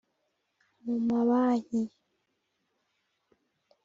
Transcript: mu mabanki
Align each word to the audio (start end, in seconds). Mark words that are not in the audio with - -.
mu 0.83 0.95
mabanki 1.07 1.79